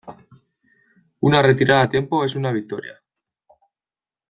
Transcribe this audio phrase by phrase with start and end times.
[1.19, 2.99] Una retirada a tiempo es una victoria.